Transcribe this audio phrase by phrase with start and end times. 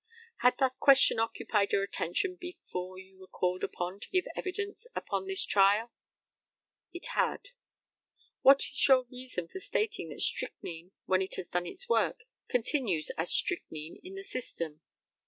[0.37, 5.27] Had that question occupied your attention before you were called upon to give evidence upon
[5.27, 5.91] this trial?
[6.91, 7.49] It had.
[8.41, 13.11] What is your reason for stating that strychnine, when it has done its work, continues
[13.11, 14.81] as strychnine in the system?